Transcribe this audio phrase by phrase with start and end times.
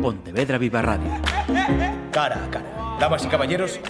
[0.00, 1.10] Pontevedra Viva Radio.
[2.10, 2.96] Cara a cara.
[2.98, 3.80] Damas y caballeros,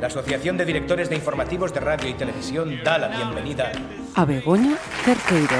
[0.00, 3.72] la Asociación de Directores de Informativos de Radio y Televisión da la bienvenida
[4.14, 5.56] a Begoña Cerqueiro.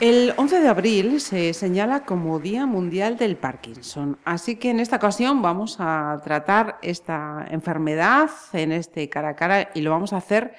[0.00, 4.96] El 11 de abril se señala como Día Mundial del Parkinson, así que en esta
[4.96, 10.18] ocasión vamos a tratar esta enfermedad en este cara a cara y lo vamos a
[10.18, 10.54] hacer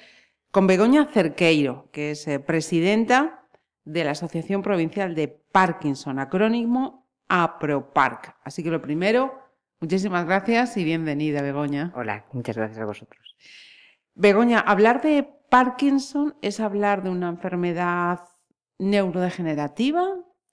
[0.50, 3.45] con Begoña Cerqueiro, que es eh, presidenta
[3.86, 8.36] de la Asociación Provincial de Parkinson, acrónimo APROPARC.
[8.42, 9.32] Así que lo primero,
[9.80, 11.92] muchísimas gracias y bienvenida, Begoña.
[11.94, 13.36] Hola, muchas gracias a vosotros.
[14.14, 18.20] Begoña, hablar de Parkinson es hablar de una enfermedad
[18.78, 20.04] neurodegenerativa.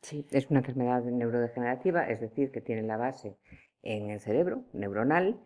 [0.04, 3.36] Sí, es una enfermedad neurodegenerativa, es decir, que tiene la base
[3.82, 5.40] en el cerebro neuronal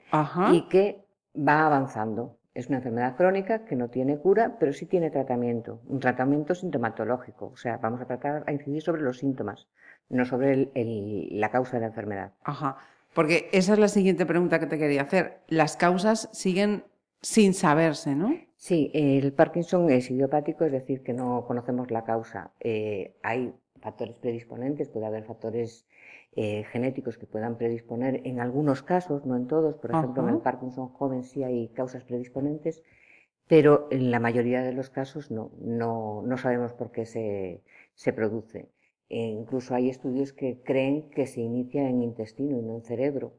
[0.51, 2.37] y que va avanzando.
[2.57, 7.51] Es una enfermedad crónica que no tiene cura, pero sí tiene tratamiento, un tratamiento sintomatológico.
[7.53, 9.67] O sea, vamos a tratar a incidir sobre los síntomas,
[10.09, 12.31] no sobre la causa de la enfermedad.
[12.43, 12.77] Ajá,
[13.13, 15.41] porque esa es la siguiente pregunta que te quería hacer.
[15.47, 16.83] Las causas siguen
[17.21, 18.33] sin saberse, ¿no?
[18.55, 22.53] Sí, el Parkinson es idiopático, es decir, que no conocemos la causa.
[22.59, 25.85] Eh, hay factores predisponentes, puede haber factores
[26.39, 30.41] eh, genéticos que puedan predisponer en algunos casos, no en todos, por ejemplo, en el
[30.41, 32.83] Parkinson joven sí hay causas predisponentes,
[33.47, 37.63] pero en la mayoría de los casos no, no, no sabemos por qué se,
[37.95, 38.69] se produce.
[39.09, 43.33] E incluso hay estudios que creen que se inicia en intestino y no en cerebro.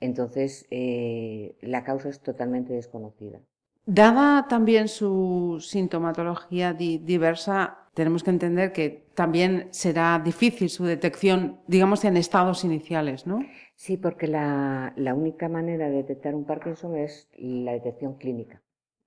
[0.00, 3.40] Entonces, eh, la causa es totalmente desconocida.
[3.84, 12.04] Dada también su sintomatología diversa, tenemos que entender que también será difícil su detección, digamos,
[12.04, 13.38] en estados iniciales, ¿no?
[13.76, 18.62] Sí, porque la, única manera de detectar un Parkinson es la detección clínica,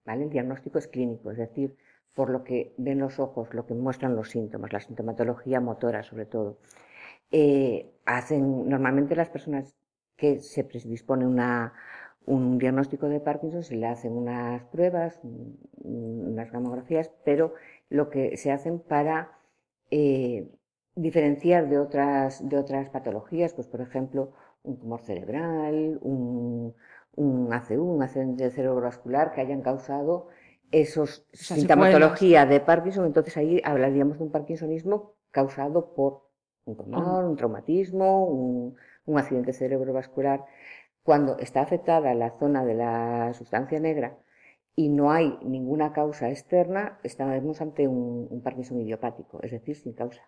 [0.05, 0.23] ¿vale?
[0.23, 1.75] El diagnóstico es clínico, es decir,
[2.13, 6.25] por lo que ven los ojos, lo que muestran los síntomas, la sintomatología motora sobre
[6.25, 6.58] todo.
[7.30, 9.75] Eh, hacen, normalmente las personas
[10.15, 11.73] que se predispone una,
[12.26, 15.20] un diagnóstico de Parkinson, se le hacen unas pruebas,
[15.83, 17.53] unas gamografías, pero
[17.89, 19.37] lo que se hacen para
[19.92, 20.49] eh,
[20.95, 24.31] diferenciar de otras, de otras patologías, pues por ejemplo,
[24.64, 26.76] un tumor cerebral, un,
[27.15, 30.27] un ACU, un accidente cerebrovascular que hayan causado
[30.71, 36.27] esos sintomatología de Parkinson, entonces ahí hablaríamos de un parkinsonismo causado por
[36.65, 40.43] un tumor, un traumatismo, un, un accidente cerebrovascular.
[41.03, 44.17] Cuando está afectada la zona de la sustancia negra,
[44.80, 50.21] y no hay ninguna causa externa, estamos ante un, Parkinson idiopático, es decir, sin causa.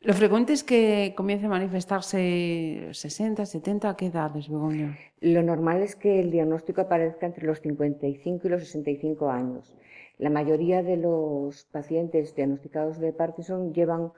[0.00, 4.96] Lo frecuente es que comience a manifestarse 60, 70, ¿a qué edades, Begoña?
[5.20, 9.76] Lo normal es que el diagnóstico aparezca entre los 55 y los 65 años.
[10.16, 14.12] La mayoría de los pacientes diagnosticados de Parkinson llevan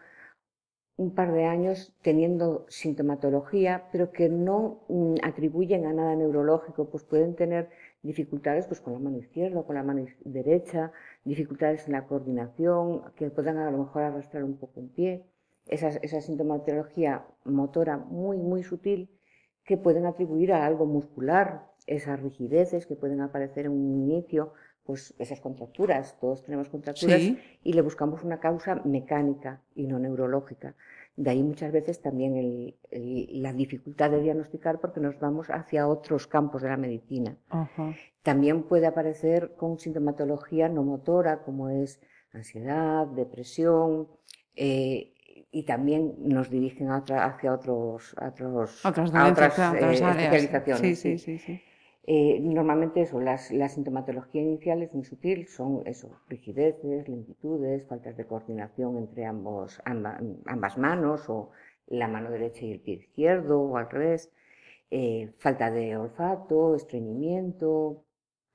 [0.97, 7.03] un par de años teniendo sintomatología, pero que no mm, atribuyen a nada neurológico, pues
[7.03, 7.71] pueden tener
[8.03, 10.93] dificultades pues, con la mano izquierda, con la mano derecha,
[11.25, 15.25] dificultades en la coordinación, que puedan a lo mejor arrastrar un poco un pie,
[15.67, 19.09] esa, esa sintomatología motora muy, muy sutil
[19.65, 24.53] que pueden atribuir a algo muscular, esas rigideces que pueden aparecer en un inicio,
[24.85, 27.21] pues esas contracturas, todos tenemos contracturas
[27.63, 30.75] y le buscamos una causa mecánica y no neurológica.
[31.17, 36.63] De ahí muchas veces también la dificultad de diagnosticar porque nos vamos hacia otros campos
[36.63, 37.37] de la medicina.
[38.23, 42.01] También puede aparecer con sintomatología no motora como es
[42.33, 44.09] ansiedad, depresión,
[44.57, 45.13] eh,
[45.51, 50.99] y también nos dirigen hacia otros, otros, otras, eh, especializaciones.
[50.99, 51.63] Sí, sí, sí,
[52.05, 58.17] eh, normalmente eso, las, la sintomatología inicial es muy sutil, son eso, rigideces, lentitudes, faltas
[58.17, 61.51] de coordinación entre ambos, ambas manos o
[61.87, 64.33] la mano derecha y el pie izquierdo o al revés,
[64.91, 68.03] eh, falta de olfato, estreñimiento,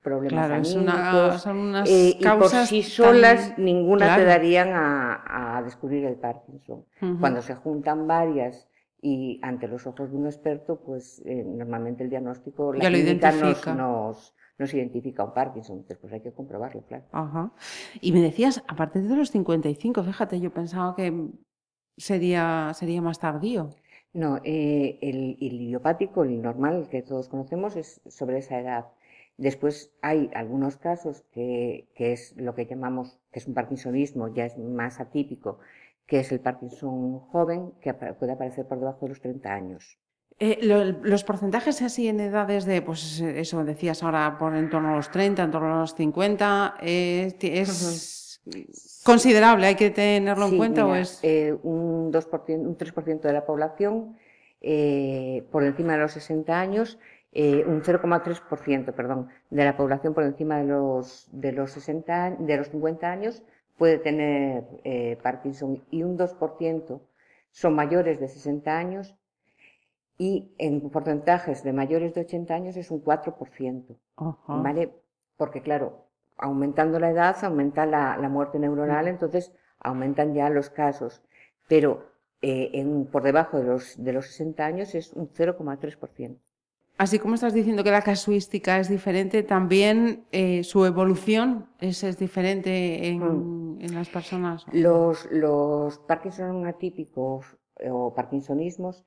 [0.02, 6.16] problemas claro, son unas eh, y por sí solas ninguna te darían a, descubrir el
[6.16, 6.84] Parkinson.
[7.18, 8.68] Cuando se juntan varias
[9.00, 13.66] y ante los ojos de un experto, pues eh, normalmente el diagnóstico, la clínica nos,
[13.66, 17.04] nos, nos, identifica un Parkinson, después hay que comprobarlo, claro.
[17.12, 17.52] Ajá.
[18.00, 21.28] Y me decías, a partir de los 55, fíjate, yo pensaba que
[21.96, 23.70] sería, sería más tardío.
[24.12, 28.86] No, eh, el, el, idiopático, el normal que todos conocemos, es sobre esa edad.
[29.36, 34.46] Después hay algunos casos que, que es lo que llamamos, que es un parkinsonismo, ya
[34.46, 35.60] es más atípico,
[36.08, 39.98] que es el Parkinson joven, que puede aparecer por debajo de los 30 años.
[40.40, 44.96] Eh, los porcentajes así en edades de, pues eso decías ahora, por en torno a
[44.96, 48.40] los 30, en torno a los 50, es,
[49.04, 53.44] considerable, hay que tenerlo en cuenta o es eh, un 2%, un 3% de la
[53.44, 54.16] población
[54.60, 56.98] eh, por encima de los 60 años,
[57.32, 62.56] eh, un 0,3%, perdón, de la población por encima de los de los 60 de
[62.56, 63.42] los 50 años
[63.78, 64.64] puede tener
[65.22, 67.00] Parkinson y un 2%
[67.50, 69.16] son mayores de 60 años
[70.18, 73.96] y en porcentajes de mayores de 80 años es un 4%,
[74.48, 74.92] ¿vale?
[75.36, 79.08] Porque claro, aumentando la edad, aumenta la, muerte neuronal, mm.
[79.08, 81.22] entonces aumentan ya los casos.
[81.68, 82.10] Pero
[82.42, 86.38] eh, en, por debajo de los, de los 60 años es un 0,3%.
[86.98, 92.18] Así como estás diciendo que la casuística es diferente, también eh, su evolución es, es
[92.18, 93.80] diferente en, mm.
[93.80, 94.66] en, las personas.
[94.72, 99.04] Los, los Parkinson atípicos eh, o Parkinsonismos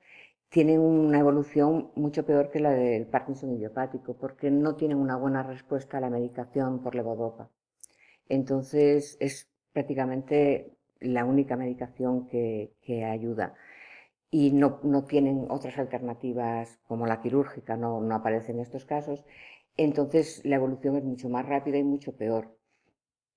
[0.48, 5.42] tienen una evolución mucho peor que la del Parkinson idiopático, porque no tienen una buena
[5.42, 7.50] respuesta a la medicación por levodopa.
[8.28, 12.72] Entonces, es prácticamente la única medicación que,
[13.04, 13.54] ayuda.
[14.34, 19.26] Y no, tienen otras alternativas como la quirúrgica, no, no aparece en estos casos.
[19.76, 22.56] Entonces, la evolución es mucho más rápida y mucho peor.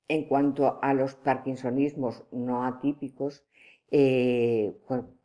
[0.08, 3.46] En cuanto a los parkinsonismos no atípicos,
[3.92, 4.74] eh,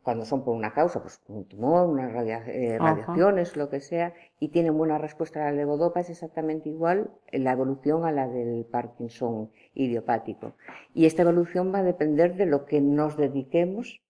[0.02, 2.12] cuando son por una causa, pues un tumor, unas
[2.48, 7.12] eh, radiaciones, lo que sea, y tienen buena respuesta a la levodopa, es exactamente igual
[7.30, 10.54] la evolución a la del Parkinson idiopático.
[10.94, 14.02] Y esta evolución va a depender de lo que nos dediquemos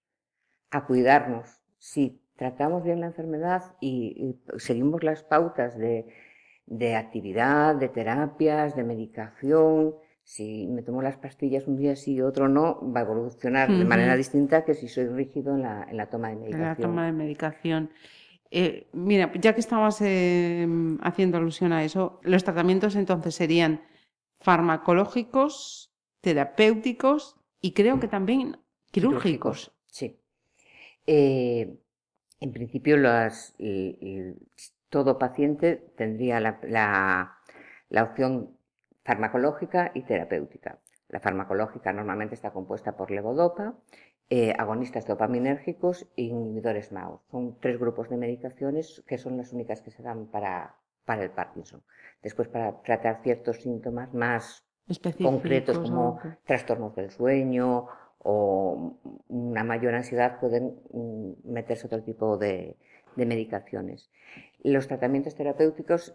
[0.71, 1.61] a cuidarnos.
[1.79, 9.95] Si tratamos bien la enfermedad y, seguimos las pautas de actividad, de terapias, de medicación,
[10.31, 13.85] si me tomo las pastillas un día sí y otro no, va a evolucionar de
[13.85, 16.63] manera distinta que si soy rígido en la, en la toma de medicación.
[16.63, 17.91] En la toma de medicación.
[18.53, 23.83] Eh, mira, ya que estabas em, haciendo alusión a eso, los tratamientos entonces serían
[24.39, 28.59] farmacológicos, terapéuticos y creo que también
[28.93, 29.73] quirúrgicos.
[29.87, 30.20] sí.
[31.13, 31.77] Eh,
[32.39, 32.97] en principio,
[34.89, 37.37] todo paciente tendría la, la,
[37.89, 38.57] la opción
[39.03, 40.79] farmacológica y terapéutica.
[41.09, 43.75] La farmacológica normalmente está compuesta por levodopa,
[44.31, 47.23] eh, agonistas dopaminérgicos e inhibidores MAO.
[47.33, 51.31] Son tres grupos de medicaciones que son las únicas que se dan para, para el
[51.31, 51.83] Parkinson.
[52.23, 54.65] Después, para tratar ciertos síntomas más
[55.21, 57.89] concretos como trastornos del sueño
[58.23, 58.97] o
[59.29, 62.77] una mayor ansiedad, pueden mm, meterse otro tipo de,
[63.17, 64.11] de medicaciones.
[64.63, 66.13] Los tratamientos terapéuticos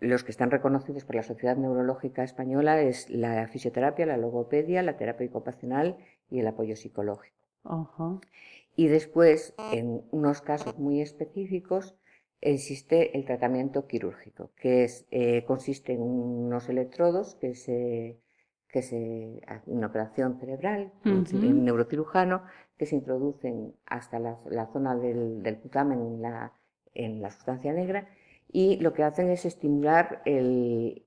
[0.00, 4.96] los que están reconocidos por la Sociedad Neurológica Española es la fisioterapia, la logopedia, la
[4.96, 5.96] terapia ocupacional
[6.30, 7.36] y el apoyo psicológico.
[8.76, 11.96] Y después, en unos casos muy específicos,
[12.40, 18.18] existe el tratamiento quirúrgico, que es, eh, consiste en unos electrodos que se,
[18.68, 22.42] que se una operación cerebral, un neurocirujano,
[22.76, 26.52] que se introducen hasta la, zona del, del putamen en la,
[26.94, 28.08] en la sustancia negra
[28.50, 31.04] y lo que hacen es estimular el,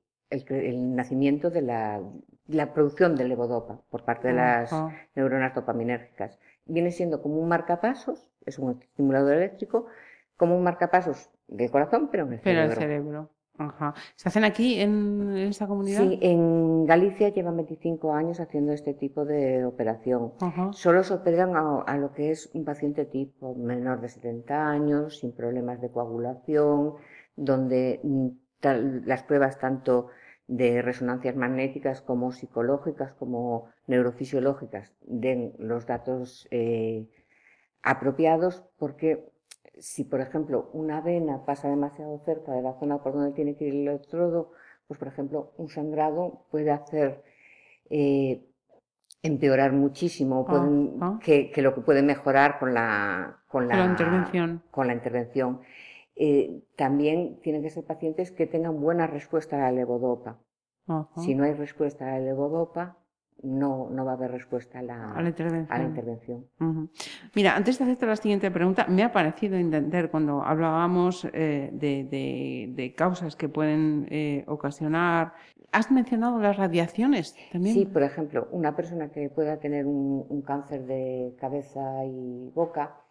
[0.96, 4.72] nacimiento de la, producción de levodopa por parte de las
[5.16, 6.40] neuronas dopaminérgicas.
[6.66, 9.88] Viene siendo como un marcapasos, es un estimulador eléctrico,
[10.38, 12.74] como un marcapasos del corazón, pero en el pero cerebro.
[12.74, 13.30] El cerebro.
[14.16, 16.02] ¿Se hacen aquí en esta comunidad?
[16.02, 20.34] Sí, en Galicia llevan 25 años haciendo este tipo de operación.
[20.72, 25.20] Solo se operan a, a, lo que es un paciente tipo menor de 70 años,
[25.20, 26.96] sin problemas de coagulación,
[27.36, 28.28] donde mm,
[29.06, 30.08] las pruebas tanto
[30.48, 37.08] de resonancias magnéticas como psicológicas como neurofisiológicas den los datos eh,
[37.82, 39.32] apropiados porque
[39.80, 43.66] si por ejemplo una vena pasa demasiado cerca de la zona por donde tiene que
[43.66, 44.52] ir el electrodo,
[44.88, 47.24] pues por ejemplo un sangrado puede hacer
[47.90, 48.46] eh,
[49.24, 50.70] empeorar muchísimo, ah,
[51.02, 51.20] ah.
[51.24, 54.64] Que, lo que puede mejorar con la, con la, intervención.
[54.72, 55.62] Con la intervención.
[56.16, 60.40] Eh, también tienen que ser pacientes que tengan buena respuesta a la levodopa.
[61.16, 62.98] Si no hay respuesta a la levodopa,
[63.44, 66.46] no, no va a haber respuesta a la, intervención.
[67.36, 72.94] Mira, antes de hacerte la siguiente pregunta, me ha parecido entender cuando hablábamos eh, de,
[72.98, 75.34] causas que pueden eh, ocasionar.
[75.72, 77.76] ¿Has mencionado las radiaciones también?
[77.76, 83.02] Sí, por ejemplo, una persona que pueda tener un cáncer de cabeza y boca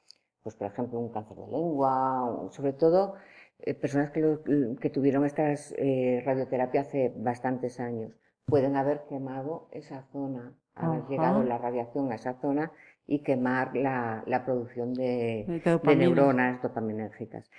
[0.43, 3.15] pues por ejemplo un cáncer de lengua, sobre todo
[3.61, 4.39] eh, personas que,
[4.81, 8.13] que, tuvieron esta eh, radioterapia hace bastantes años,
[8.51, 12.73] pueden haber quemado esa zona, haber llegado la radiación a esa zona
[13.07, 17.51] y quemar la, la producción de, de, neuronas dopaminérgicas.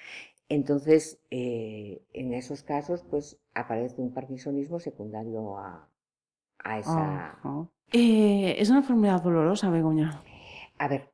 [0.50, 5.88] Entonces, eh, en esos casos, pues aparece un parkinsonismo secundario a,
[6.60, 7.40] a esa...
[7.94, 10.22] Eh, ¿Es una enfermedad dolorosa, Begoña?
[10.78, 11.12] A ver,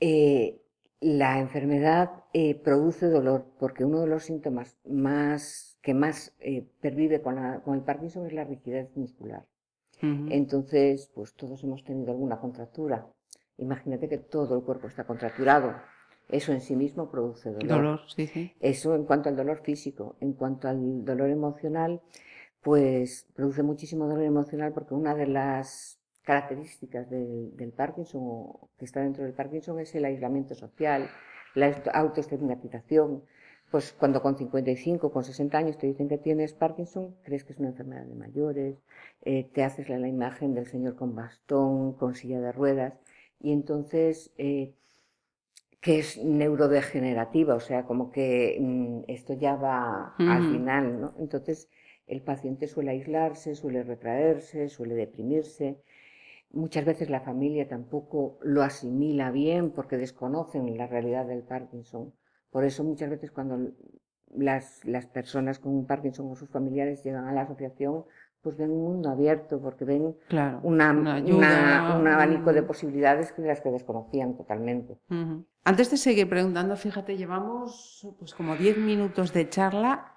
[0.00, 0.60] eh,
[1.06, 6.34] la enfermedad eh, produce dolor porque uno de los síntomas más, que más
[6.80, 9.46] pervive con, el Parkinson es la rigidez muscular.
[10.02, 13.06] Entonces, pues todos hemos tenido alguna contractura.
[13.56, 15.74] Imagínate que todo el cuerpo está contracturado.
[16.28, 17.68] Eso en sí mismo produce dolor.
[17.68, 18.52] Dolor, sí, sí.
[18.60, 20.16] Eso en cuanto al dolor físico.
[20.20, 22.02] En cuanto al dolor emocional,
[22.62, 29.00] pues produce muchísimo dolor emocional porque una de las características del, Parkinson o que está
[29.00, 31.08] dentro del Parkinson es el aislamiento social,
[31.54, 33.22] la autoestigmatización.
[33.70, 37.58] Pues cuando con 55, con 60 años te dicen que tienes Parkinson, crees que es
[37.58, 38.76] una enfermedad de mayores,
[39.22, 42.94] eh, te haces la, imagen del señor con bastón, con silla de ruedas,
[43.40, 44.72] y entonces, eh,
[45.80, 51.14] que es neurodegenerativa, o sea, como que mm, esto ya va al final, ¿no?
[51.18, 51.68] Entonces,
[52.06, 55.76] el paciente suele aislarse, suele retraerse, suele deprimirse.
[56.52, 62.14] Muchas veces la familia tampoco lo asimila bien porque desconocen la realidad del Parkinson.
[62.50, 63.72] Por eso muchas veces cuando
[64.34, 68.04] las, personas con Parkinson o sus familiares llegan a la asociación,
[68.40, 70.16] pues ven un mundo abierto porque ven
[70.62, 74.98] una, un abanico de posibilidades que de las que desconocían totalmente.
[75.64, 80.14] Antes de seguir preguntando, fíjate, llevamos pues como 10 minutos de charla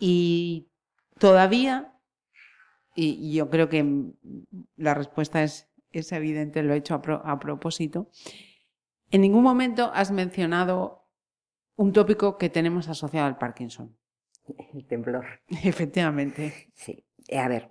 [0.00, 0.68] y
[1.18, 1.92] Todavía,
[3.00, 3.84] y yo creo que
[4.76, 8.10] la respuesta es, es evidente, lo he hecho a, propósito,
[9.10, 11.06] en ningún momento has mencionado
[11.76, 13.96] un tópico que tenemos asociado al Parkinson.
[14.74, 15.24] El temblor.
[15.64, 16.70] Efectivamente.
[16.74, 17.04] Sí.
[17.36, 17.70] A ver,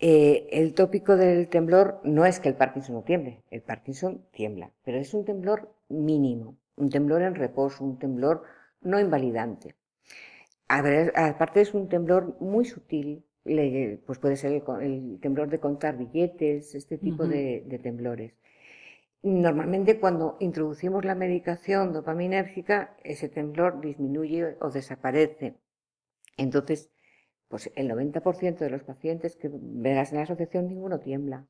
[0.00, 4.72] eh, el tópico del temblor no es que el Parkinson no tiemble, el Parkinson tiembla,
[4.84, 8.42] pero es un temblor mínimo, un temblor en reposo, un temblor
[8.80, 9.76] no invalidante.
[10.66, 13.24] A ver, aparte es un temblor muy sutil,
[14.06, 18.34] pues puede ser el, temblor de contar billetes, este tipo de, temblores.
[19.22, 25.54] Normalmente cuando introducimos la medicación dopaminérgica, ese temblor disminuye o desaparece.
[26.36, 26.90] Entonces,
[27.48, 31.46] pues el 90% de los pacientes que verás en la asociación, ninguno tiembla.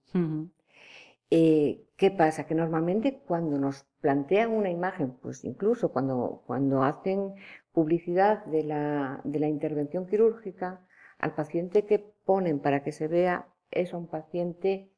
[1.30, 2.46] Eh, ¿Qué pasa?
[2.46, 7.34] Que normalmente cuando nos plantean una imagen, pues incluso cuando, cuando hacen
[7.72, 10.80] publicidad de la, de la intervención quirúrgica,
[11.18, 14.90] al paciente que ponen para que se vea es un paciente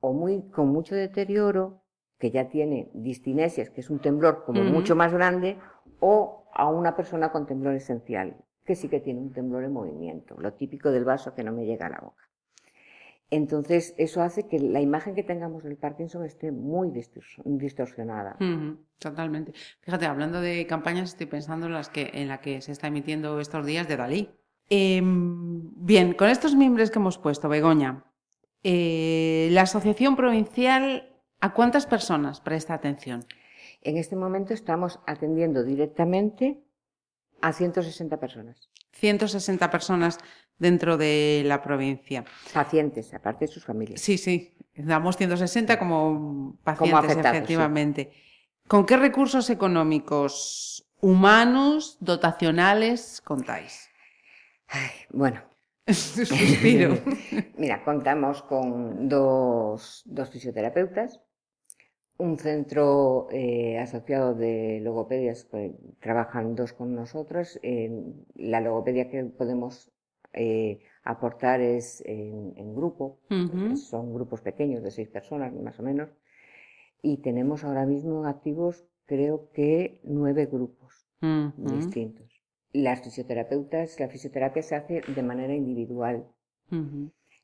[0.00, 1.82] o muy, con mucho deterioro,
[2.18, 5.58] que ya tiene distinesias, que es un temblor como mucho más grande,
[6.00, 10.36] o a una persona con temblor esencial, que sí que tiene un temblor en movimiento,
[10.38, 12.24] lo típico del vaso que no me llega a la boca.
[13.30, 16.92] Entonces, eso hace que la imagen que tengamos del Parkinson esté muy
[17.44, 18.36] distorsionada.
[18.98, 19.52] totalmente.
[19.80, 23.40] Fíjate, hablando de campañas, estoy pensando en, las que, en la que se está emitiendo
[23.40, 24.30] estos días de Dalí.
[24.70, 28.04] Em, bien, con estos miembros que hemos puesto, Begoña,
[28.62, 33.24] eh, la Asociación Provincial, ¿a cuántas personas presta atención?
[33.82, 36.64] En este momento estamos atendiendo directamente
[37.42, 38.70] a 160 personas.
[38.92, 40.18] 160 personas
[40.58, 42.24] dentro de la provincia.
[42.52, 44.00] Pacientes, aparte de sus familias.
[44.00, 48.12] Sí, sí, damos 160 como pacientes, efectivamente.
[48.66, 53.90] ¿Con qué recursos económicos, humanos, dotacionales contáis?
[55.10, 55.42] Bueno.
[55.86, 56.96] Suspiro.
[57.58, 61.20] Mira, contamos con dos, dos fisioterapeutas,
[62.16, 67.60] un centro eh, asociado de logopedias, que trabajan dos con nosotros.
[68.34, 69.92] la logopedia que podemos
[70.32, 73.20] eh, aportar es en, grupo,
[73.76, 76.10] son grupos pequeños de seis personas más o menos,
[77.02, 81.06] y tenemos ahora mismo activos creo que nueve grupos
[81.56, 82.33] distintos.
[82.74, 86.26] Las fisioterapeutas, la fisioterapia se hace de manera individual.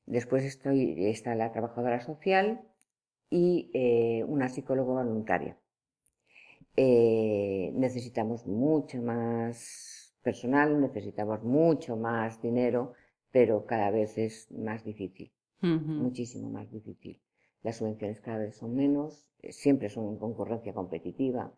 [0.04, 2.60] Después estoy, está la trabajadora social
[3.30, 5.56] y eh, una psicóloga voluntaria.
[6.76, 12.94] Eh, necesitamos mucho más personal, necesitamos mucho más dinero,
[13.30, 17.20] pero cada vez es más difícil, muchísimo más difícil.
[17.62, 21.52] Las subvenciones cada vez son menos, eh, siempre son en concurrencia competitiva,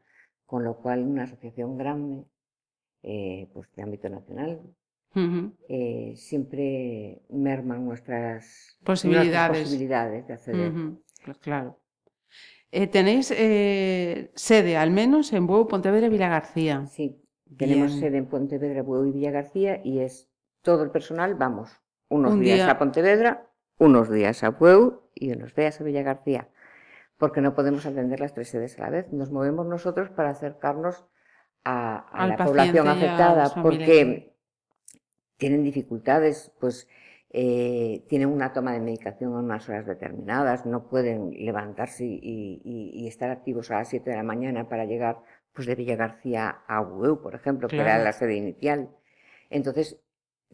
[0.45, 2.27] con lo cual una asociación grande,
[3.03, 4.61] eh, pues de ámbito nacional,
[5.69, 10.73] eh, siempre merman nuestras posibilidades, posibilidades de acceder.
[11.25, 11.79] Pues claro.
[12.71, 16.87] tenéis sede, al menos en Bueu, Pontevedra y Vila García.
[16.87, 17.23] Sí,
[17.57, 20.31] tenemos sede en Pontevedra, Bueu y Villa García y es
[20.63, 25.81] todo el personal, vamos, unos días a Pontevedra, unos días a Bueu y unos días
[25.81, 26.49] a Villa García,
[27.19, 29.13] porque no podemos atender las tres sedes a la vez.
[29.13, 31.05] Nos movemos nosotros para acercarnos
[31.65, 34.35] a, la población afectada, porque
[35.37, 36.89] tienen dificultades, pues
[37.31, 43.31] eh, tienen una toma de medicación a unas horas determinadas, no pueden levantarse y, estar
[43.31, 45.19] activos a las 7 de la mañana para llegar
[45.53, 48.91] pues de Villa García a UEU, por ejemplo, que era la sede inicial.
[49.51, 49.99] Entonces,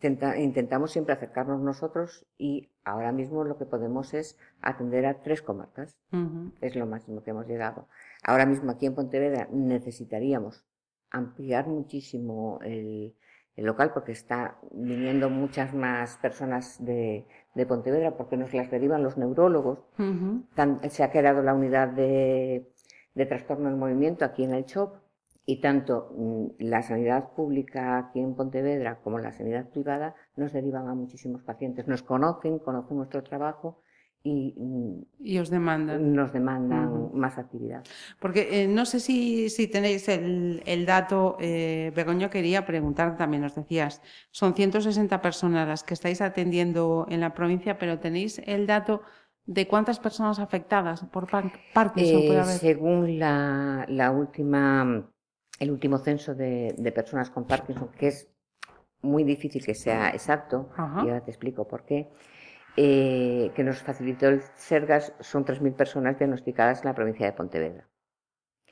[0.00, 5.96] intentamos siempre acercarnos nosotros y ahora mismo lo que podemos es atender a tres comarcas.
[6.60, 7.88] Es lo máximo que hemos llegado.
[8.22, 10.64] Ahora mismo aquí en Pontevedra necesitaríamos
[11.10, 13.14] ampliar muchísimo el,
[13.56, 17.26] local porque está viniendo muchas más personas de,
[17.66, 19.80] Pontevedra porque nos las derivan los neurólogos.
[20.90, 22.70] se ha creado la unidad de,
[23.14, 24.94] de trastorno del movimiento aquí en el CHOP
[25.44, 30.88] y tanto mm, la sanidad pública aquí en Pontevedra como la sanidad privada nos derivan
[30.88, 31.88] a muchísimos pacientes.
[31.88, 33.80] Nos conocen, conocen nuestro trabajo
[34.28, 36.12] y, mm, os demandan.
[36.14, 37.84] nos demandan más actividad.
[38.18, 44.02] Porque eh, no sé si, tenéis el, dato, eh, Begoña quería preguntar también, nos decías,
[44.30, 49.02] son 160 personas las que estáis atendiendo en la provincia, pero tenéis el dato
[49.46, 52.58] de cuántas personas afectadas por Parkinson puede eh, haber?
[52.58, 55.08] Según la, la última
[55.58, 58.28] el último censo de, personas con Parkinson, que es
[59.02, 62.08] muy difícil que sea exacto, y ahora te explico por qué,
[62.80, 67.88] eh, que nos facilitó el SERGAS, son 3.000 personas diagnosticadas en la provincia de Pontevedra.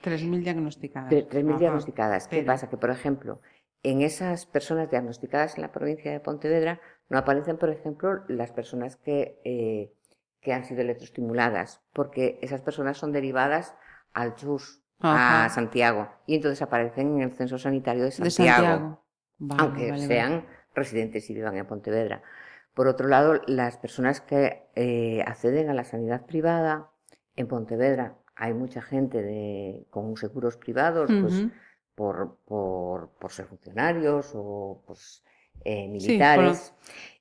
[0.00, 1.12] 3.000 diagnosticadas.
[1.12, 2.28] 3.000 diagnosticadas.
[2.28, 2.70] ¿Qué pasa?
[2.70, 3.40] Que, por ejemplo,
[3.82, 8.94] en esas personas diagnosticadas en la provincia de Pontevedra no aparecen, por ejemplo, las personas
[8.94, 9.92] que, eh,
[10.40, 13.74] que han sido electroestimuladas, porque esas personas son derivadas
[14.12, 16.08] al CHUS, a Santiago.
[16.26, 19.02] Y entonces aparecen en el censo sanitario de Santiago.
[19.58, 20.46] aunque sean
[20.76, 22.22] residentes y vivan en Pontevedra.
[22.76, 26.90] Por otro lado, las personas que eh, acceden a la sanidad privada
[27.34, 31.46] en Pontevedra, hay mucha gente de, con seguros privados, pues
[31.94, 35.24] por, por, por, ser funcionarios o pues,
[35.64, 36.74] eh, militares.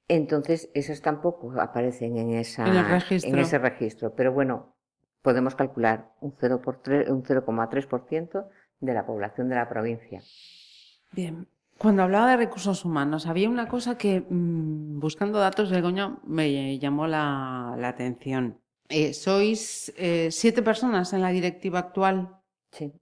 [0.10, 2.66] Entonces, esas tampoco aparecen en, esa,
[3.10, 4.14] en ese registro.
[4.14, 4.76] Pero bueno,
[5.22, 8.46] podemos calcular un 0,3%
[8.82, 10.22] de la población de la provincia.
[11.14, 11.48] Bien.
[11.78, 17.08] Cuando hablaba de recursos humanos, había una cosa que, mm, buscando datos, Begoña, me llamó
[17.08, 18.60] la, atención.
[18.90, 22.40] Eh, sois eh, siete personas en la directiva actual.
[22.72, 22.94] Sí.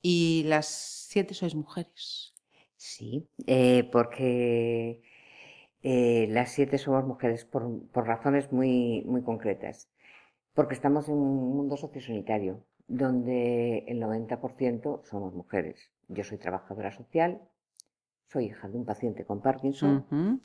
[0.00, 0.66] Y las
[1.10, 2.34] siete sois mujeres.
[2.76, 5.02] Sí, eh, porque
[5.82, 9.88] las siete somos mujeres por, por razones muy, muy concretas
[10.54, 15.90] porque estamos en un mundo sociosanitario donde el 90% somos mujeres.
[16.08, 17.40] Yo soy trabajadora social,
[18.32, 20.40] soy hija de un paciente con Parkinson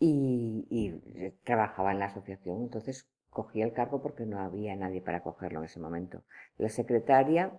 [0.00, 0.92] y,
[1.44, 5.66] trabajaba en la asociación, entonces cogí el cargo porque no había nadie para cogerlo en
[5.66, 6.22] ese momento.
[6.56, 7.52] La secretaria,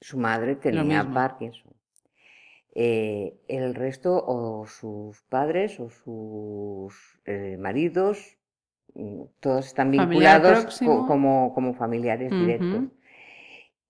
[0.00, 1.72] su madre tenía Parkinson.
[2.74, 8.38] Eh, el resto, o sus padres, o sus eh, maridos,
[9.40, 12.84] todos están vinculados como, como, familiares directos.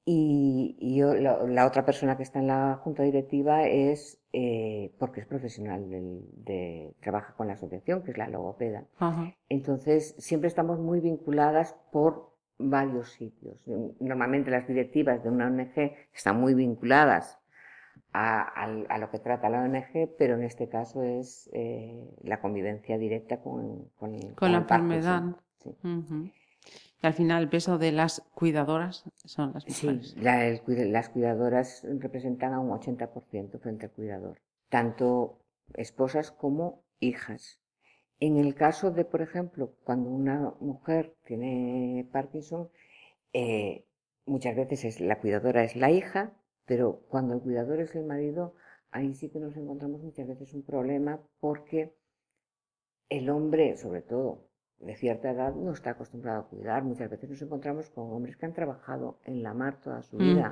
[0.05, 5.27] Y, yo, la, otra persona que está en la junta directiva es eh, porque es
[5.27, 8.85] profesional de, trabaja con la asociación, que es la logopeda.
[9.49, 13.57] Entonces, siempre estamos muy vinculadas por varios sitios.
[14.01, 17.38] Normalmente las directivas de una ONG están muy vinculadas
[18.12, 23.40] a, lo que trata la ONG, pero en este caso es eh, la convivencia directa
[23.40, 25.25] con, con, la enfermedad.
[27.03, 30.11] Y al final el peso de las cuidadoras son las mujeres.
[30.11, 35.41] Sí, las cuidadoras representan a un 80% frente al cuidador, tanto
[35.75, 37.59] esposas como hijas.
[38.21, 42.71] En el caso de, por ejemplo, cuando una mujer tiene Parkinson,
[43.33, 43.85] eh,
[44.25, 46.33] muchas veces es, la cuidadora es la hija,
[46.67, 48.55] pero cuando el cuidador es el marido,
[48.93, 51.97] ahí sí que nos encontramos muchas veces un problema porque
[53.09, 54.52] el hombre, sobre todo
[54.83, 56.83] de cierta edad, no está acostumbrado a cuidar.
[56.83, 60.51] Muchas veces nos encontramos con hombres que han trabajado en la mar toda su vida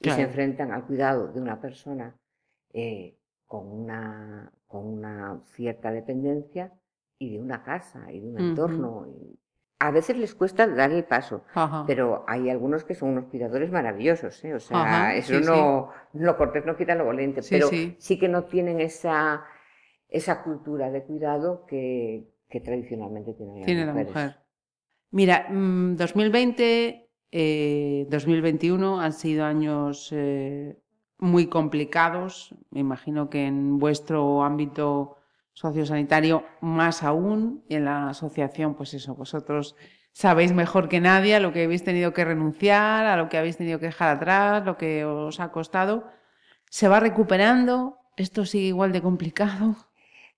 [0.00, 2.14] y se enfrentan al cuidado de una persona
[2.72, 6.72] eh, con, una, con una cierta dependencia
[7.18, 9.06] y de una casa y de un entorno
[9.80, 11.44] a veces les cuesta dar el paso,
[11.86, 14.54] pero hay algunos que son unos cuidadores maravillosos, ¿eh?
[14.54, 18.18] o sea, eso no, lo cortés no quita lo volente, pero sí.
[18.18, 19.44] que no tienen esa,
[20.08, 24.36] esa cultura de cuidado que, tradicionalmente tienen Tiene la mujer.
[25.10, 30.76] Mira, 2020, mm, 2021 eh, han sido años eh,
[31.18, 35.16] muy complicados, me imagino que en vuestro ámbito
[35.52, 39.76] sociosanitario más aún, y en la asociación, pues eso, vosotros
[40.12, 43.56] sabéis mejor que nadie a lo que habéis tenido que renunciar, a lo que habéis
[43.56, 46.08] tenido que dejar atrás, lo que os ha costado.
[46.70, 47.98] ¿Se va recuperando?
[48.16, 49.76] ¿Esto sigue igual de complicado?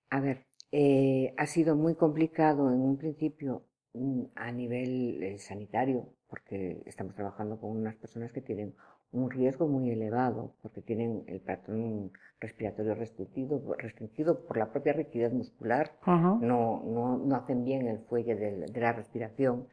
[0.09, 6.09] A ver, Eh, ha sido muy complicado en un principio mm, a nivel eh, sanitario,
[6.29, 8.75] porque estamos trabajando con unas personas que tienen
[9.11, 15.33] un riesgo muy elevado, porque tienen el patrón respiratorio restringido, restringido por la propia rigidez
[15.33, 19.67] muscular, no, no, no, hacen bien el fuelle de la respiración.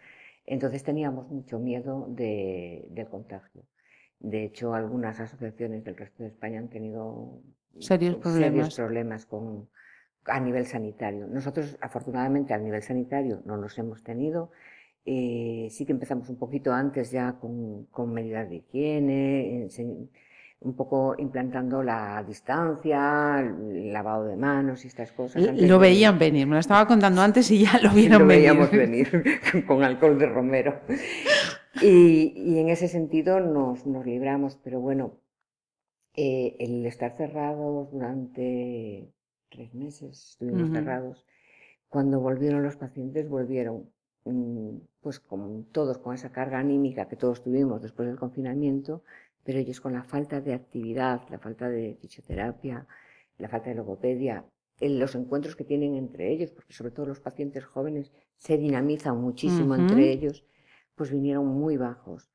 [0.46, 3.62] Entonces teníamos mucho miedo de, del contagio.
[4.20, 7.42] De hecho, algunas asociaciones del resto de España han tenido
[7.80, 9.68] serios problemas, problemas con,
[10.26, 11.26] a nivel sanitario.
[11.26, 14.50] Nosotros, afortunadamente, a nivel sanitario no los hemos tenido.
[15.04, 19.68] Eh, sí que empezamos un poquito antes ya con, con medidas de higiene,
[20.60, 25.42] un poco implantando la distancia, el lavado de manos y estas cosas.
[25.42, 29.08] lo veían venir, me lo estaba contando antes y ya lo vieron lo veíamos venir
[29.66, 30.80] con alcohol de romero.
[31.82, 35.18] Y, y en ese sentido nos, nos libramos, pero bueno,
[36.16, 39.12] eh, el estar cerrados durante
[39.54, 41.24] tres meses, estuvimos cerrados,
[41.88, 43.88] cuando volvieron los pacientes, volvieron
[44.24, 49.02] mm, pues como todos con esa carga anímica que todos tuvimos después del confinamiento,
[49.44, 52.86] pero ellos con la falta de actividad, la falta de fisioterapia,
[53.38, 54.44] la falta de logopedia,
[54.80, 59.20] en los encuentros que tienen entre ellos, porque sobre todo los pacientes jóvenes se dinamizan
[59.20, 60.44] muchísimo entre ellos,
[60.96, 62.30] pues vinieron muy bajos.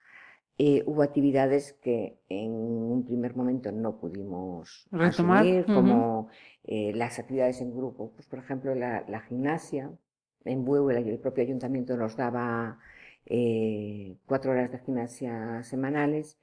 [0.61, 5.37] Eh, hubo actividades que en un primer momento no pudimos Retomar.
[5.43, 6.27] asumir, como
[6.65, 8.11] eh, las actividades en grupo.
[8.11, 9.89] Pues, por ejemplo, la, gimnasia.
[10.43, 12.77] En Bueu el propio ayuntamiento nos daba
[13.25, 16.37] eh, cuatro horas de gimnasia semanales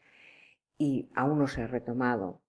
[0.78, 2.40] y aún no se ha retomado.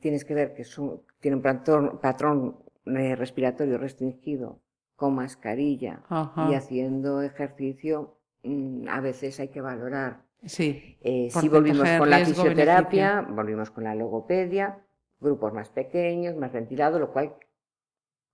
[0.00, 2.56] Tienes que ver que son, tiene un patrón,
[2.86, 4.58] eh, respiratorio restringido
[4.96, 6.02] con mascarilla
[6.48, 10.29] y haciendo ejercicio, mm, a veces hay que valorar.
[10.44, 10.98] Sí.
[11.02, 14.78] Eh, si volvimos con la fisioterapia, volvimos con la logopedia,
[15.20, 17.34] grupos más pequeños, más ventilados, lo cual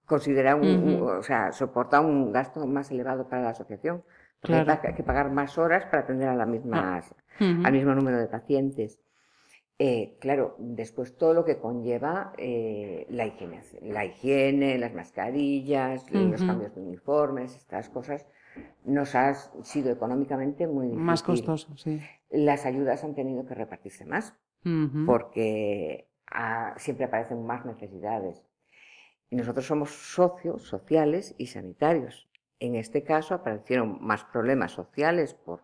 [0.04, 4.04] considera un, o sea, soporta un gasto más elevado para la asociación.
[4.40, 4.78] Claro.
[4.82, 7.62] Hay que pagar más horas para atender a la misma, ah.
[7.64, 9.00] al mismo número de pacientes.
[9.78, 16.42] Eh, claro, después todo lo que conlleva eh, la, higiene, la higiene, las mascarillas, los
[16.42, 18.26] cambios de uniformes, estas cosas,
[18.84, 21.04] nos ha sido económicamente muy difícil.
[21.04, 22.00] Más costoso, sí.
[22.30, 24.34] Las ayudas han tenido que repartirse más,
[25.06, 28.42] porque ah, siempre aparecen más necesidades.
[29.30, 32.28] Y nosotros somos socios, sociales y sanitarios.
[32.58, 35.62] En este caso aparecieron más problemas sociales por,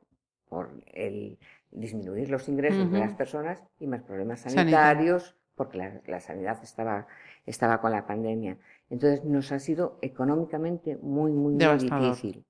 [0.48, 1.38] por el
[1.70, 7.07] disminuir los ingresos de las personas y más problemas sanitarios, porque la, sanidad estaba,
[7.46, 8.59] estaba con la pandemia.
[8.90, 12.44] Entonces nos ha sido económicamente muy, muy, muy difícil.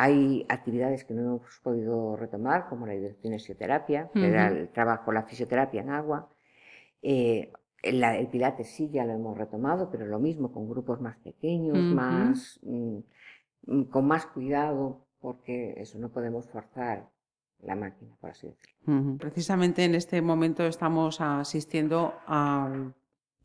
[0.00, 2.94] Hay actividades que no hemos podido retomar, como la
[4.14, 6.28] que era el trabajo, la fisioterapia en agua.
[7.02, 11.78] Eh, el pilates sí, ya lo hemos retomado, pero lo mismo con grupos más pequeños,
[11.78, 12.98] más, mm,
[13.66, 17.10] mm, con más cuidado, porque eso no podemos forzar
[17.60, 19.18] la máquina, por así decirlo.
[19.18, 22.94] Precisamente en este momento estamos asistiendo al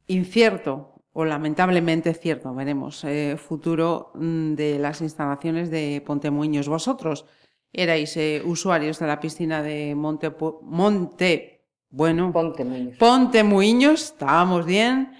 [0.05, 6.67] incierto o lamentablemente cierto, veremos, eh, futuro mm, de las instalaciones de Pontemuños.
[6.67, 7.25] Vosotros
[7.71, 10.31] erais eh, usuarios de la piscina de Monte,
[10.63, 12.97] Monte bueno, Pontemuños.
[12.97, 15.13] Pontemuños, estábamos bien,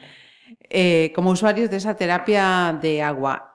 [0.69, 3.49] eh, como usuarios de esa terapia de agua.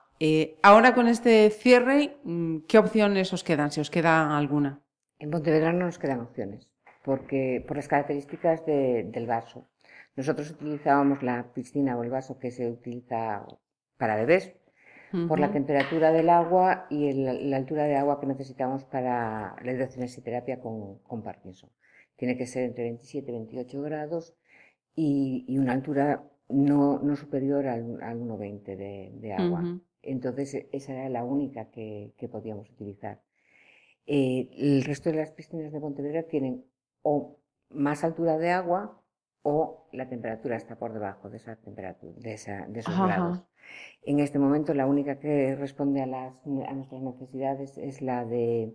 [0.63, 4.81] ahora con este cierre, mm, ¿qué opciones os quedan, si os queda alguna?
[5.19, 6.69] En Pontevedra no nos quedan opciones,
[7.05, 9.67] porque por las características del vaso.
[10.19, 13.47] Nosotros utilizábamos la piscina o el vaso que se utiliza
[13.99, 14.53] para bebés,
[15.29, 20.59] por la temperatura del agua y la altura de agua que necesitamos para la hidrocinesiterapia
[20.59, 21.71] con, con Parkinson.
[22.17, 24.35] Tiene que ser entre 27 y 28 grados
[24.97, 29.81] y, una altura no, no superior al, al 1,20 de, de, agua.
[30.03, 33.23] Entonces, esa era la única que, que podíamos utilizar.
[34.05, 36.65] Eh, el resto de las piscinas de Pontevedra tienen
[37.03, 37.39] o
[37.71, 39.01] más altura de agua
[39.43, 43.45] o la temperatura está por debajo de esa temperatura, de, esos grados.
[44.03, 48.75] En este momento la única que responde a, las, a nuestras necesidades es la de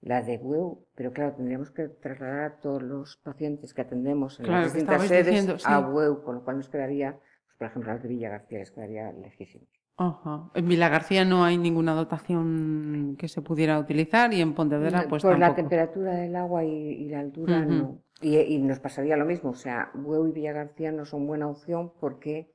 [0.00, 4.50] la de WEU, pero claro, tendríamos que trasladar a todos los pacientes que atendemos en
[4.50, 8.08] las distintas sedes a WEU, con lo cual nos quedaría, pues, por ejemplo, las de
[8.08, 9.66] Villa García les quedaría lejísimo.
[9.96, 10.48] Ajá.
[10.54, 15.24] En Vila García no hay ninguna dotación que se pudiera utilizar y en Pontevedra pues
[15.24, 18.00] Por la temperatura del agua y, la altura no.
[18.20, 21.92] Y, nos pasaría lo mismo, o sea, Bueu y Villa García no son buena opción
[22.00, 22.52] porque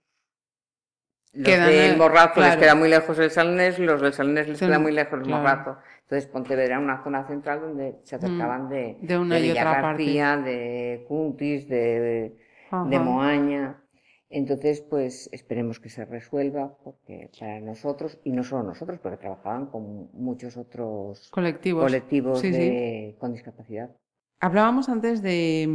[1.32, 4.91] los del Morrazo les queda muy lejos el Salnés, los del Salnés les queda muy
[4.91, 5.78] lejos el Morrazo.
[6.02, 11.06] Entonces Pontevedra era una zona central donde se acercaban de, de, una Villa García, de
[11.08, 12.36] Cuntis, de,
[12.89, 13.80] de Moaña.
[14.30, 19.67] Entonces, pues esperemos que se resuelva, porque para nosotros, y no solo nosotros, porque trabajaban
[19.67, 22.41] con muchos otros colectivos, colectivos
[23.19, 23.91] con discapacidad.
[24.43, 25.69] Hablábamos antes de,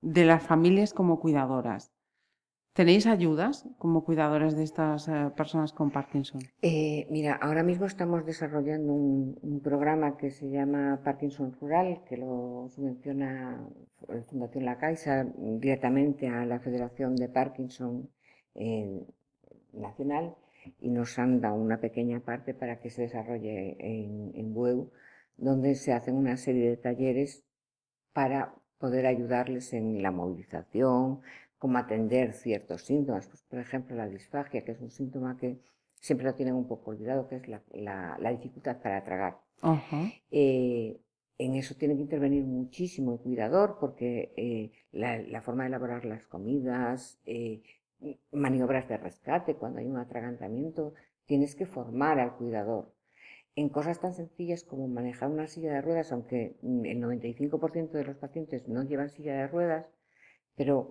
[0.00, 1.92] de las familias como cuidadoras.
[2.72, 6.40] ¿Tenéis ayudas como cuidadores de estas eh, personas con Parkinson?
[6.62, 12.66] Eh, mira, ahora mismo estamos desarrollando un, programa que se llama Parkinson Rural, que lo
[12.70, 13.64] subvenciona
[14.08, 18.10] la Fundación La Caixa directamente a la Federación de Parkinson
[18.56, 19.00] eh,
[19.74, 20.34] Nacional
[20.80, 24.52] y nos han dado una pequeña parte para que se desarrolle en, en
[25.36, 27.45] donde se hacen una serie de talleres
[28.16, 31.20] para poder ayudarles en la movilización,
[31.58, 33.26] cómo atender ciertos síntomas.
[33.26, 35.60] Pues, por ejemplo, la disfagia, que es un síntoma que
[35.96, 39.36] siempre lo tienen un poco olvidado, que es la, dificultad para tragar.
[40.30, 40.98] Eh,
[41.36, 46.26] en eso tiene que intervenir muchísimo el cuidador porque eh, la, forma de elaborar las
[46.26, 47.60] comidas, eh,
[48.32, 50.94] maniobras de rescate, cuando hay un atragantamiento,
[51.26, 52.95] tienes que formar al cuidador.
[53.56, 58.16] En cosas tan sencillas como manejar una silla de ruedas, aunque el 95% de los
[58.16, 59.86] pacientes no llevan silla de ruedas,
[60.54, 60.90] pero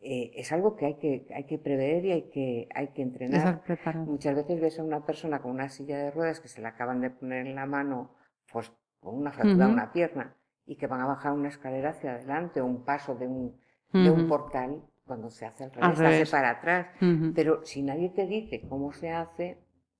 [0.00, 3.62] eh, es algo que hay que, hay que prever y hay que, hay que entrenar.
[4.06, 7.00] Muchas veces ves a una persona con una silla de ruedas que se la acaban
[7.00, 8.14] de poner en la mano,
[8.52, 10.34] pues con una fractura de una pierna,
[10.66, 13.60] y que van a bajar una escalera hacia adelante o un paso de un,
[13.92, 16.86] de un portal, cuando se hace al revés, se hace para atrás.
[17.34, 19.58] Pero si nadie te dice cómo se hace.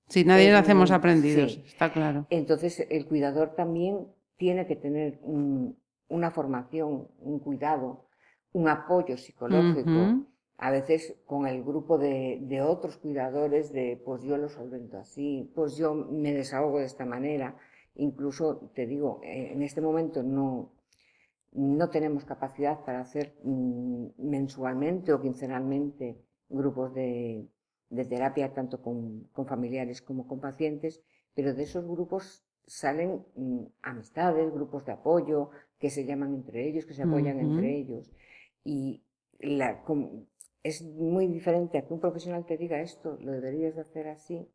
[0.09, 2.25] Si nadie lo hacemos aprendidos, está claro.
[2.29, 8.09] Entonces el cuidador también tiene que tener una formación, un cuidado
[8.53, 10.25] un apoyo psicológico,
[10.57, 15.51] a veces con el grupo de, de, otros cuidadores de, pues yo lo solvento así,
[15.55, 17.55] pues yo me desahogo de esta manera.
[17.95, 20.73] Incluso, te digo, eh, en este momento no,
[21.51, 26.17] no tenemos capacidad para hacer mm, mensualmente o quincenalmente
[26.49, 27.47] grupos de,
[27.89, 31.01] de terapia, tanto con, con, familiares como con pacientes,
[31.33, 35.49] pero de esos grupos salen mm, amistades, grupos de apoyo,
[35.79, 38.11] que se llaman entre ellos, que se apoyan entre ellos.
[38.63, 39.03] Y
[39.39, 39.83] la,
[40.63, 44.47] es muy diferente a que un profesional te diga esto, lo deberías de hacer así,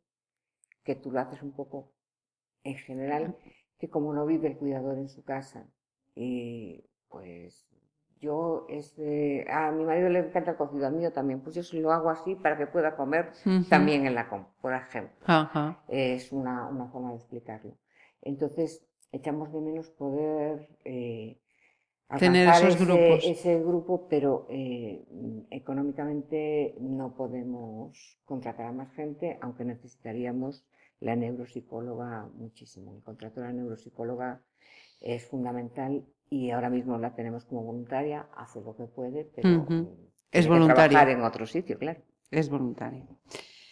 [0.83, 1.91] que tú lo haces un poco
[2.63, 3.35] en general,
[3.79, 5.67] que como no vive el cuidador en su casa.
[6.15, 7.67] Y pues
[8.19, 8.95] yo, es
[9.49, 12.35] a mi marido le encanta el cocido, al mío también, pues yo lo hago así
[12.35, 13.31] para que pueda comer
[13.69, 15.15] también en la com, por ejemplo.
[15.87, 17.77] Es una, una, forma de explicarlo.
[18.21, 21.39] Entonces, echamos de menos poder eh,
[22.19, 23.23] tener esos grupos.
[23.23, 25.05] Ese grupo, pero eh,
[25.51, 30.65] económicamente no podemos contratar a más gente, aunque necesitaríamos
[30.99, 32.95] la neuropsicóloga muchísimo.
[32.95, 34.41] El contrato de la neuropsicóloga
[35.01, 39.65] es fundamental y ahora mismo la tenemos como voluntaria, hace lo que puede, pero
[40.31, 40.89] es voluntaria.
[40.89, 42.01] trabajar en otro sitio, claro.
[42.29, 43.05] Es voluntaria.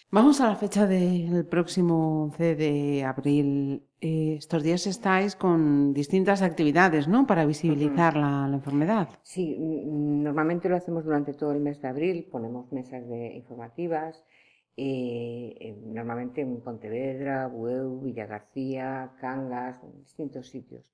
[0.10, 3.84] Vamos a la fecha del próximo 11 de abril.
[3.99, 7.26] Eh, estos días estáis con distintas actividades, ¿no?
[7.28, 9.10] Para visibilizar la, enfermedad.
[9.23, 12.28] Sí, normalmente lo hacemos durante todo el mes de abril.
[12.32, 14.23] Ponemos mesas de informativas.
[14.78, 20.92] Eh, normalmente en Pontevedra, Bueu, Villa García, Cangas, en distintos sitios.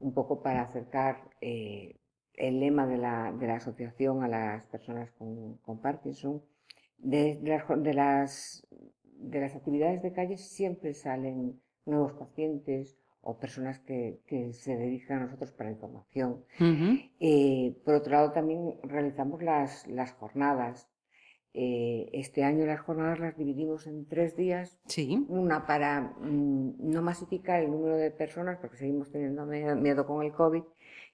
[0.00, 1.96] Un poco para acercar eh,
[2.34, 6.42] el lema de la, de la, asociación a las personas con, con Parkinson
[7.02, 8.66] de, de, las,
[9.04, 15.18] de las actividades de calle siempre salen nuevos pacientes o personas que, que se dedican
[15.18, 16.44] a nosotros para información.
[17.20, 20.88] Eh, por otro lado, también realizamos las, las jornadas.
[21.52, 24.78] Eh, este año las jornadas las dividimos en tres días.
[24.86, 25.26] Sí.
[25.28, 30.32] Una para mm, no masificar el número de personas, porque seguimos teniendo miedo con el
[30.32, 30.62] COVID,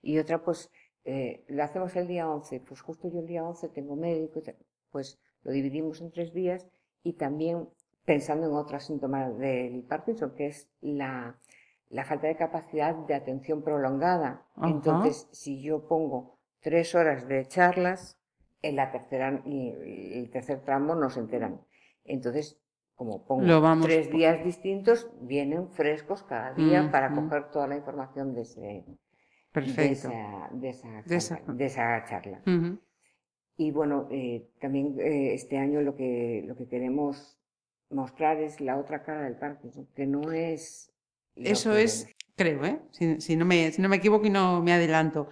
[0.02, 0.70] y otra, pues,
[1.04, 2.60] eh, la hacemos el día 11.
[2.60, 4.42] Pues justo yo el día 11 tengo médico,
[4.90, 6.66] pues lo dividimos en tres días
[7.02, 7.68] y también
[8.04, 11.36] pensando en otros síntomas del Parkinson, que es la,
[12.04, 14.44] falta de capacidad de atención prolongada.
[14.62, 18.16] Entonces, si yo pongo tres horas de charlas,
[18.62, 21.60] en la tercera, el tercer tramo no se enteran.
[22.04, 22.60] Entonces,
[22.94, 28.42] como pongo tres días distintos, vienen frescos cada día para coger toda la información de,
[28.42, 28.84] ese,
[31.58, 32.42] esa, charla.
[33.58, 37.38] Y bueno, eh, también eh, este año lo que, lo que queremos
[37.90, 40.92] mostrar es la otra cara del Parkinson, que no es...
[41.36, 42.80] Eso es, creo, ¿eh?
[42.90, 45.28] Si, no me, si no me equivoco y no me adelanto.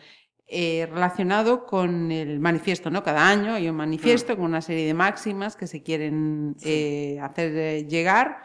[0.47, 3.03] Eh, relacionado con el manifiesto, ¿no?
[3.03, 4.37] Cada año hay un manifiesto mm.
[4.37, 6.55] con una serie de máximas que se quieren
[7.21, 8.43] hacer llegar.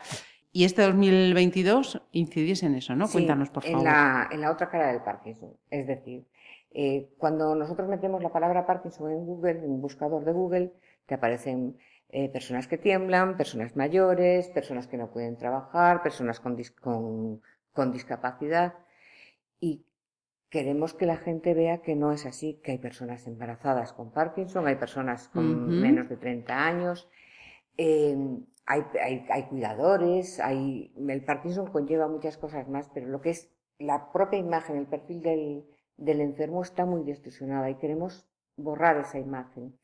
[0.51, 3.07] Y este 2022 incidís en eso, ¿no?
[3.07, 3.79] Cuéntanos, por favor.
[3.79, 5.53] En la, en la otra cara del Parkinson.
[5.69, 6.25] Es decir,
[6.71, 10.73] eh, cuando nosotros metemos la palabra Parkinson en Google, en un buscador de Google,
[11.05, 11.75] Te aparecen
[12.09, 16.55] eh, personas que tiemblan, personas mayores, personas que no pueden trabajar, personas con,
[17.73, 18.75] con, discapacidad.
[20.49, 24.67] Queremos que la gente vea que no es así, que hay personas embarazadas con Parkinson,
[24.67, 27.07] hay personas con menos de 30 años,
[27.77, 28.17] eh,
[28.65, 28.83] hay,
[29.29, 34.39] hay, cuidadores, hay, el Parkinson conlleva muchas cosas más, pero lo que es la propia
[34.39, 35.65] imagen, el perfil del,
[35.97, 39.77] del enfermo está muy distorsionada y queremos borrar esa imagen.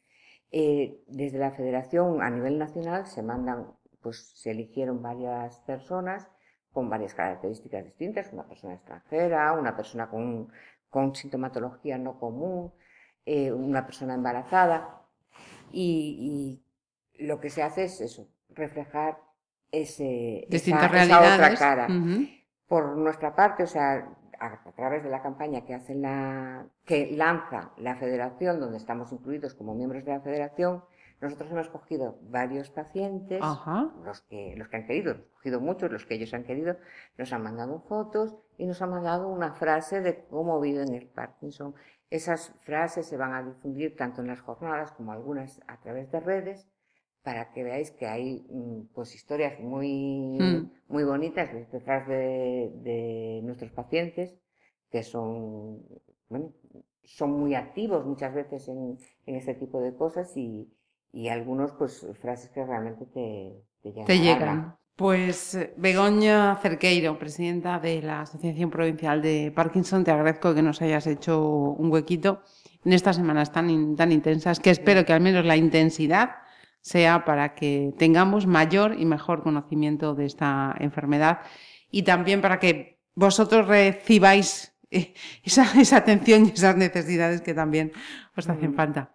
[0.51, 3.67] Eh, desde la federación a nivel nacional se mandan,
[4.01, 6.27] pues se eligieron varias personas
[6.75, 10.49] con varias características distintas, una persona extranjera, una persona con,
[10.89, 12.73] con sintomatología no común,
[13.25, 15.01] eh, una persona embarazada
[15.71, 16.61] y,
[17.17, 19.17] lo que se hace es eso, reflejar
[19.71, 21.87] ese, esa, otra cara.
[22.67, 27.71] Por nuestra parte, o sea, a, través de la campaña que hace la, que lanza
[27.77, 30.83] la federación, donde estamos incluidos como miembros de la federación,
[31.21, 33.41] nosotros hemos cogido varios pacientes,
[34.03, 36.77] los que, los que han querido, hemos cogido muchos, los que ellos han querido,
[37.17, 41.73] nos han mandado fotos y nos han mandado una frase de cómo viven el Parkinson.
[42.09, 46.19] Esas frases se van a difundir tanto en las jornadas como algunas a través de
[46.19, 46.67] redes
[47.23, 50.71] para que veáis que hay mm, pues historias muy, mm.
[50.89, 54.37] muy bonitas detrás de, de, nuestros pacientes
[54.91, 55.81] que son,
[56.29, 56.53] bueno,
[57.03, 60.71] son muy activos muchas veces en, en este tipo de cosas y,
[61.15, 64.05] y, algunos pues frases que realmente te, te llegan.
[64.05, 64.75] Te llegan.
[64.95, 71.05] Pues Begoña Cerqueiro, presidenta de la Asociación Provincial de Parkinson, te agradezco que nos hayas
[71.07, 72.41] hecho un huequito
[72.85, 76.35] en estas semanas tan, tan intensas, que espero que al menos la intensidad
[76.79, 81.39] sea para que tengamos mayor y mejor conocimiento de esta enfermedad
[81.89, 87.91] y también para que vosotros recibáis eh, esa, atención y esas necesidades que también
[88.37, 88.75] os hacen mm.
[88.75, 89.14] falta.